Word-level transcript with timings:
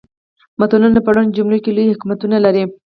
متلونه 0.59 0.99
په 1.03 1.11
لنډو 1.15 1.35
جملو 1.37 1.57
کې 1.63 1.71
لوی 1.75 1.91
حکمتونه 1.93 2.37
لري 2.45 2.63